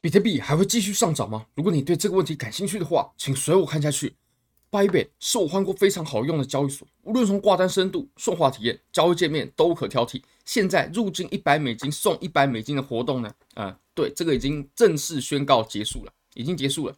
[0.00, 1.46] 比特币还会继续上涨吗？
[1.54, 4.14] 如果你对这个问题感兴趣的话，请随我看下去。
[4.70, 10.22] Bybit 是我换过非常好用的交易所，无论从挂单深度、顺滑体验、交易界面都无可挑剔。
[10.44, 13.32] 现在入金一百美金送一百美金的活动呢？
[13.54, 16.94] 啊、对，这个已经正式宣告结束了，已经结束了。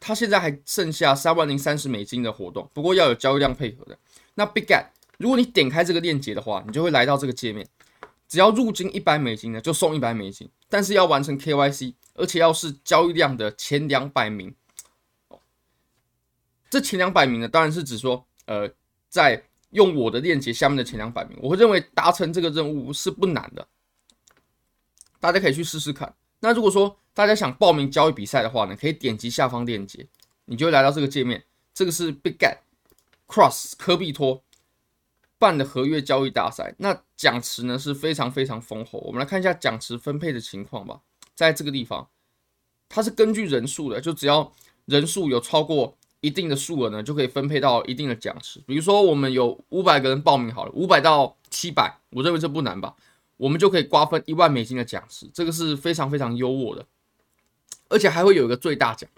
[0.00, 3.96] 它现在还剩下三万零三十美金的活动，不过要有交易量配合的。
[4.34, 4.86] 那 bigget，
[5.18, 7.68] 如果你点开这个链接的话，你就会来到这个界面。
[8.26, 14.54] 只要入金一百美金呢，就送一百美金，但是要完成 KYC，而且要是交易量的前两百名。
[16.70, 18.72] 这前两百名呢，当然是指说，呃，
[19.10, 23.68] 在用我的链接下面的前两百名，我会认为达成这个任务是不难的，
[25.20, 26.14] 大家可以去试试看。
[26.40, 30.06] 那如果说大家想报名交易比赛的话呢，可以点击下方链接，
[30.46, 31.44] 你就会来到这个界面。
[31.74, 32.56] 这个是 Big Get
[33.26, 34.42] Cross 科币托。
[35.42, 39.00] 办的合约交易大赛，那奖池呢是非常非常丰厚。
[39.00, 41.00] 我们来看一下奖池分配的情况吧。
[41.34, 42.08] 在这个地方，
[42.88, 44.52] 它是根据人数的，就只要
[44.84, 48.62] 人数有超过一定的数额呢，就可以分配到一定的奖池。
[48.64, 52.94] 比如说，我们有五百个人报名好了，五百到七百，我认为这不难吧？
[53.36, 56.86] 我们就可以瓜分一万美金的奖池，这个是非常非常优渥的，
[57.88, 59.10] 而且还会有一个最大奖。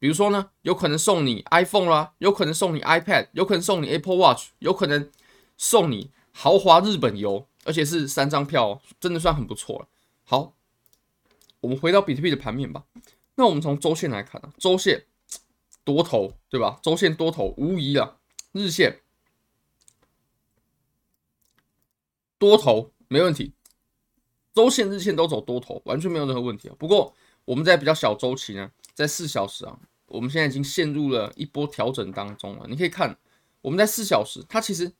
[0.00, 5.08] 比如说呢，有可能送你 iPhone 啦，有可能送你 iPad，有可能送你 Apple Watch，有可能。
[5.56, 9.88] 送你豪华日本游，而且是三张票，真的算很不错了。
[10.24, 10.54] 好，
[11.60, 12.84] 我们回到比特币的盘面吧。
[13.34, 15.06] 那我们从周线来看啊，周线
[15.84, 16.80] 多头对吧？
[16.82, 18.16] 周线多头无疑啊。
[18.52, 19.00] 日线
[22.38, 23.52] 多头没问题，
[24.54, 26.74] 周线、日线都走多头，完全没有任何问题啊。
[26.78, 27.14] 不过
[27.44, 32.66] 我们在比较小周期呢，在四小时啊，我们现在已经陷入了一波调整当中了。
[32.68, 33.16] 你可以看，
[33.60, 34.92] 我们在四小时，它其实。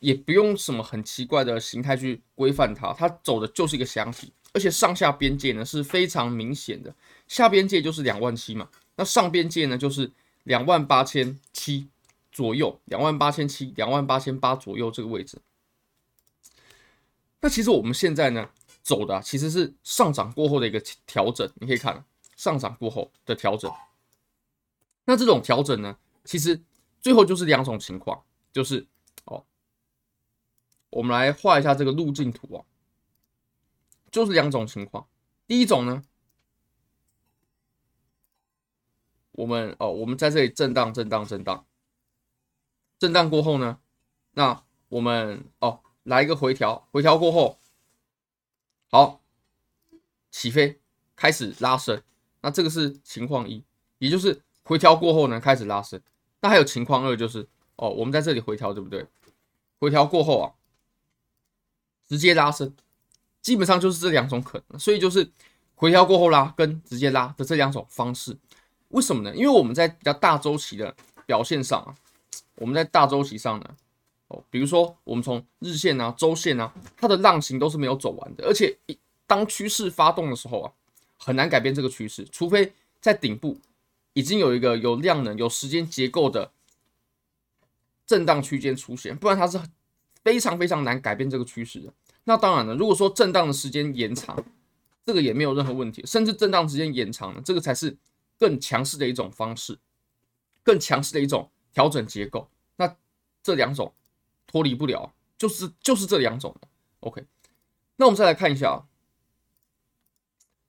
[0.00, 6.94] 也不用什么很奇怪的形态去规范它，它走的就是一个箱体，而且上下边界呢是非常明显的，
[7.26, 10.10] 下边界就是两万七嘛，那上边界呢就是
[10.44, 11.88] 两万八千七
[12.30, 15.38] 左右，两万八千七、两万八千八左右这个位置。
[17.40, 18.48] 那其实我们现在呢
[18.82, 22.04] 走的其实是上涨过后的一个调整，你可以看
[22.36, 23.68] 上涨过后的调整。
[25.04, 26.60] 那这种调整呢，其实
[27.00, 28.86] 最后就是两种情况，就是
[29.24, 29.44] 哦。
[30.90, 32.64] 我们来画一下这个路径图啊，
[34.10, 35.06] 就是两种情况。
[35.46, 36.02] 第一种呢，
[39.32, 41.66] 我们哦，我们在这里震荡、震荡、震荡，
[42.98, 43.78] 震荡过后呢，
[44.32, 47.58] 那我们哦来一个回调，回调过后，
[48.90, 49.20] 好，
[50.30, 50.80] 起飞，
[51.14, 52.02] 开始拉升。
[52.40, 53.62] 那这个是情况一，
[53.98, 56.00] 也就是回调过后呢开始拉升。
[56.40, 59.06] 那还有情况二，就是哦，我们在这里回调，对不对？
[59.78, 60.54] 回调过后啊。
[62.08, 62.74] 直接拉升，
[63.42, 65.30] 基本上就是这两种可能，所以就是
[65.74, 68.34] 回调过后拉跟直接拉的这两种方式。
[68.88, 69.36] 为什么呢？
[69.36, 70.94] 因为我们在比较大周期的
[71.26, 71.94] 表现上啊，
[72.54, 73.76] 我们在大周期上呢，
[74.28, 78.74] 哦，比如说我们从日线啊、周线啊，它的浪形都是没有走完的，而且
[79.26, 80.72] 当趋势发动的时候啊，
[81.18, 83.58] 很难改变这个趋势，除非在顶部
[84.14, 86.50] 已经有一个有量能、有时间结构的
[88.06, 89.60] 震荡区间出现，不然它是。
[90.28, 91.90] 非常非常难改变这个趋势的。
[92.24, 94.44] 那当然了，如果说震荡的时间延长，
[95.06, 96.04] 这个也没有任何问题。
[96.04, 97.96] 甚至震荡时间延长呢，这个才是
[98.38, 99.78] 更强势的一种方式，
[100.62, 102.46] 更强势的一种调整结构。
[102.76, 102.94] 那
[103.42, 103.90] 这两种
[104.46, 106.54] 脱离不了，就是就是这两种。
[107.00, 107.24] OK，
[107.96, 108.84] 那我们再来看一下啊，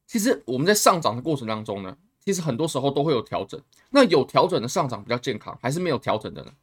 [0.08, 3.62] 其实我们在上涨的过程当中呢，其实很多时候都会有调整。
[3.90, 6.54] 那有调整的上涨比较健康，还是没有调整的呢？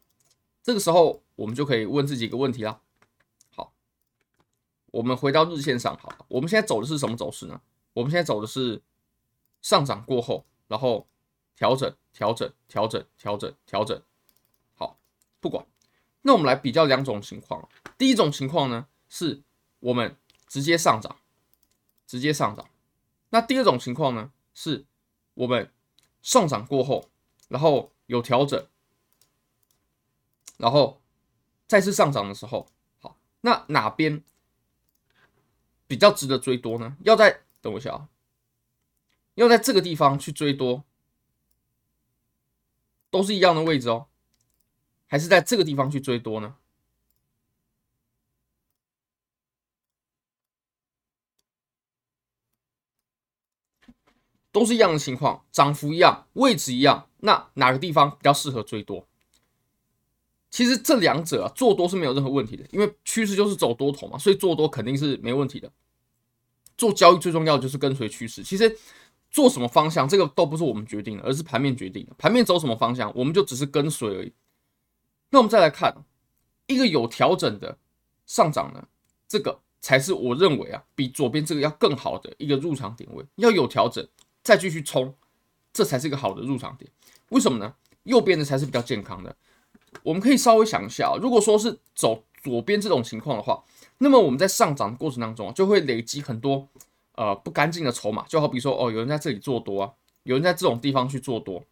[0.63, 2.81] 这个时候我们就可以问自己一个问题啦。
[4.97, 7.61] 我们回到日线上，好，我们现在走的是什么走势呢？
[7.93, 8.81] 我们现在走的是
[9.61, 11.07] 上涨过后，然后
[11.55, 14.03] 调整、调整、调整、调整、调整。
[14.75, 14.99] 好，
[15.39, 15.67] 不管。
[16.23, 17.69] 那我们来比较两种情况。
[17.99, 19.43] 第一种情况呢，是
[19.81, 21.19] 我们直接上涨，
[22.07, 22.67] 直接上涨。
[23.29, 24.87] 那第二种情况呢，是
[25.35, 25.71] 我们
[26.23, 27.11] 上涨过后，
[27.49, 28.67] 然后有调整，
[30.57, 31.03] 然后
[31.67, 32.67] 再次上涨的时候，
[32.99, 34.25] 好，那哪边？
[35.87, 36.97] 比较值得追多呢？
[37.05, 38.09] 要在等我一下啊，
[39.35, 40.85] 要在这个地方去追多，
[43.11, 44.07] 都是一样的位置哦，
[45.07, 46.57] 还是在这个地方去追多呢？
[54.51, 59.07] 都是一样的情况，涨幅一样，位置一样，那哪个地方比较适合追多？
[60.57, 65.71] 其实这两者啊，做多是没有任何问题的，因为趋势就是走多头嘛，所以做多肯定是没问题的。
[66.79, 68.43] 做交易最重要的就是跟随趋势。
[68.43, 68.75] 其实
[69.31, 72.15] 做什么方向，这个都不是我们决定的，而是盘面决定的。
[72.17, 74.33] 盘面走什么方向，我们就只是跟随而已。
[75.29, 75.95] 那我们再来看
[76.69, 77.77] 一个有调整的
[78.25, 78.83] 上涨呢，
[79.29, 83.23] 这个才是我认为啊，比左边这个要更好的一个入场点位。
[83.35, 84.09] 要有调整，
[84.43, 85.15] 再继续冲，
[85.75, 86.91] 这才是一个好的入场点。
[87.29, 87.75] 为什么呢？
[88.05, 89.37] 右边的才是比较健康的。
[90.03, 93.63] 我们可以稍微想一下，如果说是走左边这种情况的话，
[93.99, 96.67] 那么我们在上涨的过程当中就会累积很多
[97.15, 101.63] 呃不干净的筹码，就好比说哦，有人在这里做多啊，有人在这种地方去做多，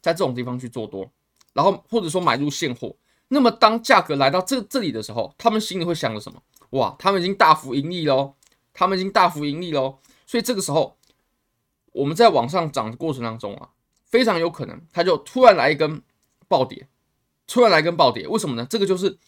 [0.00, 1.08] 在这种地方去做多，
[1.52, 2.94] 然后或者说买入现货。
[3.28, 6.40] 那么当价格来到这这里的时候，他们心里会想着什么？
[6.70, 8.34] 哇，他们已经大幅盈利喽，
[8.72, 9.98] 他们已经大幅盈利喽。
[10.26, 10.96] 所以这个时候
[11.92, 13.70] 我们在往上涨的过程当中啊，
[14.04, 16.00] 非常有可能他就突然来一根
[16.48, 16.88] 暴跌，
[17.46, 18.66] 突然来跟暴跌，为什么呢？
[18.68, 19.18] 这个就是。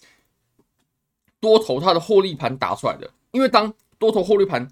[1.41, 4.69] 多头它的获利盘打出来的，因为当多头获利盘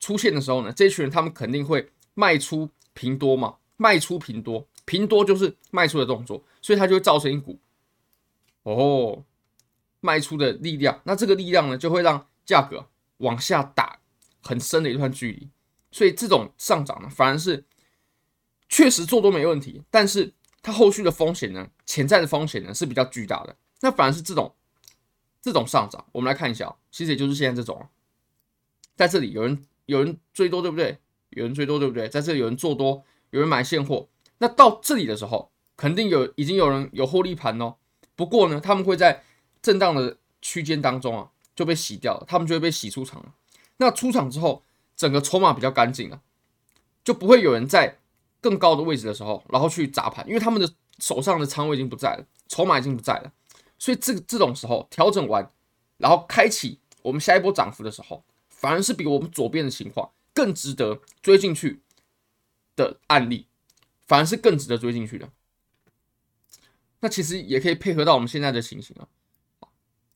[0.00, 7.60] 出现的时候呢，这群人他们肯定会卖出平多嘛，卖出平多，平多就是卖出的动作，所以它就会造成一股
[8.64, 9.22] 哦
[10.00, 14.00] 卖出的力量，那这个力量呢就会让价格往下打
[14.42, 15.48] 很深的一段距离，
[15.92, 17.64] 所以这种上涨呢反而是
[18.68, 20.32] 确实做多没问题，但是
[20.68, 24.54] 它后续的风险呢，潜在的风险呢是比较巨大的，那反而是这种。
[25.40, 27.88] 这种上涨，我们来看一下，其实也就是现在这种，
[28.96, 30.98] 在这里有人有人追多，对不对？
[31.30, 32.06] 有人追多，对不对？
[32.06, 34.08] 在这里有人做多，有人买现货。
[34.38, 37.76] 那到这里的时候，肯定有已经有人有获利盘哦。
[38.14, 39.22] 不过呢，他们会在
[39.62, 43.32] 震荡的区间当中啊就被洗掉了，他们就会被洗出场了。
[43.78, 44.64] 那出场之后，
[44.96, 46.20] 整个筹码比较干净了，
[47.04, 47.98] 就不会有人在
[48.40, 53.32] 更高的位置的时候，然后去砸盘，因为他们的手上的仓位已经不在了，筹码已经不在了。
[53.78, 55.50] 所以这这种时候调整完，
[55.96, 61.80] 然后开启我们下一波涨幅的时候，反而是比我们左边的情况更值得追进去
[62.74, 63.46] 的案例，
[64.06, 65.28] 反而是更值得追进去的。
[67.00, 69.06] 那其实也可以配合到我们现在的情形啊。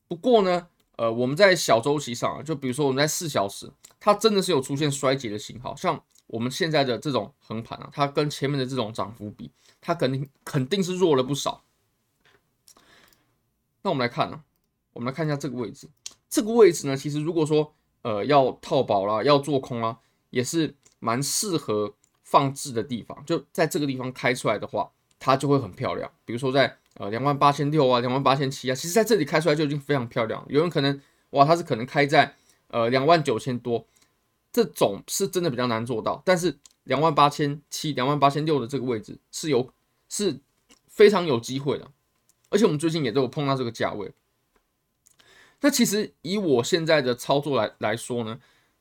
[0.08, 0.66] 不过呢，
[0.96, 3.70] 呃，我们在小周期上啊，就比如说我们在四小时，
[4.00, 6.02] 它真的是有出现衰竭的信号，像
[6.32, 9.50] 我们现在的这种横盘啊，它跟前面的这种涨幅比，
[9.82, 11.62] 它肯定肯定是弱了不少。
[13.82, 14.40] 那我们来看呢、啊，
[14.94, 15.90] 我们来看一下这个位置。
[16.30, 19.98] 这个位置呢，其实如果说呃要套保啦，要做空啊，
[20.30, 23.22] 也是蛮适合放置的地方。
[23.26, 26.10] 就在这个地方开出来的话，它就会很漂亮。
[26.24, 30.42] 比如说在呃两万八千六啊，两万八千七啊，其实在这里开出来就已经非常漂亮。
[30.48, 30.98] 有人可能
[31.32, 32.34] 哇，它是可能开在
[32.68, 33.86] 呃两万九千多，
[34.52, 36.22] 这种是真的比较难做到。
[36.24, 39.72] 但是两万八千七、两万八千六的这个位置是有
[40.08, 40.38] 是
[40.88, 41.90] 非常有机会的。
[42.50, 44.12] 而且我们最近也都有碰到这个价位。
[45.62, 48.38] 那其实以我现在的操作来来说呢，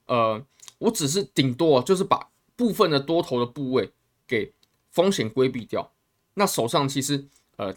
[0.07, 0.43] 呃，
[0.79, 3.91] 我只是顶多就是把部分的多头的部位
[4.27, 4.51] 给
[4.89, 5.93] 风险规避掉。
[6.33, 7.25] 那手上其实
[7.55, 7.73] 呃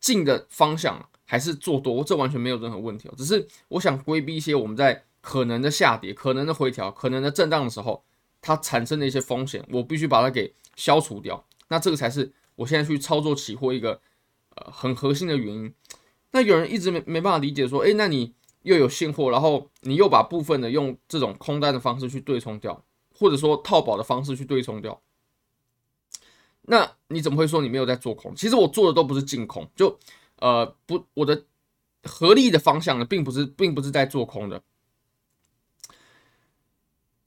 [0.00, 3.10] 进的方向还是做多，这完全没有任何问题。
[3.16, 8.04] 只是我想规避一些我们在可能的下跌、可能的回调、可能的震荡的时候，
[8.40, 11.44] 它产生的一些风险，我必须把它给消除掉。
[11.68, 14.00] 那这个才是我现在去操作期货一个。
[14.58, 15.74] 呃，很核心的原因，
[16.30, 18.32] 那有人一直没没办法理解，说，哎，那你
[18.62, 22.82] 又有现货，然后你又把部分的用这种空单的方式去对冲掉，
[23.14, 25.02] 或者说套保的方式去对冲掉，
[26.62, 28.34] 那你怎么会说你没有在做空？
[28.34, 29.98] 其实我做的都不是净空，就
[30.38, 31.44] 呃不，我的
[32.04, 34.62] 合力的方向呢，并不是，并不是在做空的。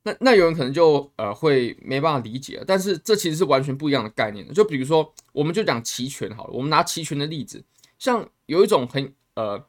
[0.10, 4.54] 那那有人可能就呃会没办法理解，但是这其实是完全不一样的概念的。
[4.54, 7.64] 就比如说，我们就讲期权好了，我们拿期权的例子，
[7.98, 9.64] 像有一种很呃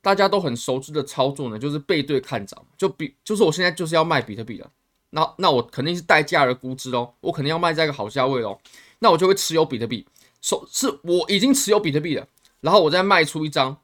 [0.00, 2.64] 大家都很熟知的操作呢，就是背对看涨。
[2.76, 4.70] 就比就是我现在就是要卖比特币了，
[5.10, 8.58] 那那我肯定是待价而沽之哦，我肯定要卖在一个好价位哦，
[9.00, 10.06] 那我就会持有比特币，
[10.40, 12.26] 手是我已经持有比特币了，
[12.60, 13.76] 然后我再卖出一张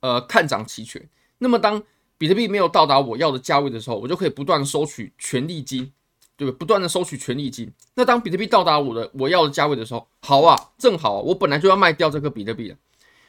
[0.00, 1.08] 呃看涨期权。
[1.38, 1.82] 那么当
[2.20, 5.90] 比特币没有到达我要的价位的时候，我就可以不断收取权利金，
[6.36, 6.58] 对不对？
[6.58, 7.72] 不断的收取权利金。
[7.94, 12.76] 那当比特币到达我的我要的价位的时候，好啊，正好啊，我本来就要卖掉这个比特币了。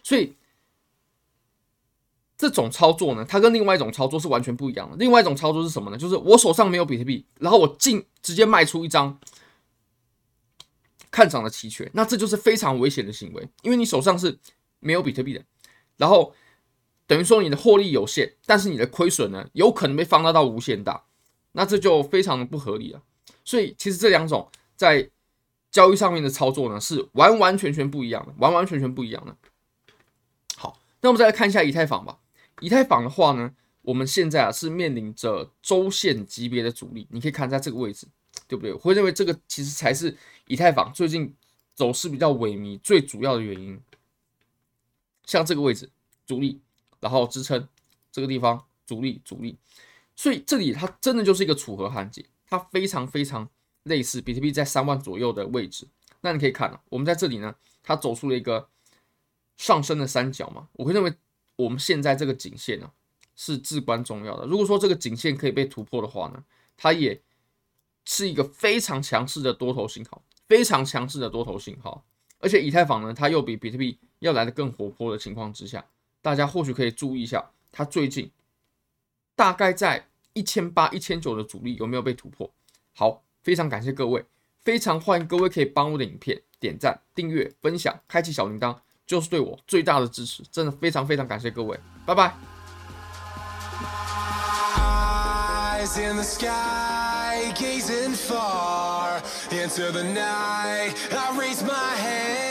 [0.03, 0.35] 所以
[2.37, 4.97] 这种操作呢，它跟另外一种操作是完全不一样的。
[4.97, 5.97] 另外一种操作是什么呢？
[5.97, 9.17] 就是我手上没有比特币，然后我进直接卖出一张
[11.09, 14.37] 看涨的期权，那这就是非常危险的行为，因为你手上是
[14.81, 15.41] 没有比特币的，
[15.95, 16.35] 然后。
[17.11, 21.03] 等于说你的获利有限，但是你的亏损呢，有可能被放大到无限大，
[21.51, 23.03] 那这就非常的不合理了。
[23.43, 25.09] 所以其实这两种在
[25.69, 29.35] 交易上面的操作呢，是完完全全不一样的，完完全全不一样的。
[30.55, 32.17] 好，那我们再来看一下以太坊吧。
[32.61, 38.07] 以太坊的话呢，我们现在啊是面临着周线级别的阻力，你可以看在这个位置，
[38.47, 38.71] 对不对？
[38.71, 40.15] 我会认为这个其实才是
[40.47, 41.35] 以太坊最近
[41.75, 43.77] 走势比较萎靡最主要的原因。
[45.25, 45.89] 像这个位置
[46.25, 46.61] 阻力，
[47.01, 47.67] 然后支撑
[48.11, 49.57] 这个地方阻力阻力，
[50.15, 53.49] 所以这里它真的就是一个楚河汉界，它非常非常
[53.83, 55.87] 类似比特币在三万左右的位置。
[56.21, 58.69] 那你可以看啊，我们在这里呢，它走出了一个
[59.57, 61.13] 上升的三角嘛，我会认为
[61.55, 62.91] 我们现在这个颈线呢
[63.35, 64.45] 是至关重要的。
[64.45, 66.43] 如果说这个颈线可以被突破的话呢，
[66.77, 67.19] 它也
[68.05, 72.05] 是一个非常强势的多头信号，非常强势的多头信号。
[72.39, 75.85] 而且以太坊呢，它又比比特币要来的更活泼的情况之下，
[76.21, 78.31] 大家或许可以注意一下，它最近
[79.35, 82.49] 大概在一千八、一千九的阻力有没有被突破？
[82.93, 84.25] 好，非常感谢各位，
[84.63, 92.33] 非常欢迎各位可以帮我的影片点赞、订阅、分享、开启小铃铛，就是对我最大的支持，真的非常非常感谢各位，拜拜。
[95.81, 100.93] Eyes in the sky, gazing far into the night.
[101.09, 102.50] I raise my hand.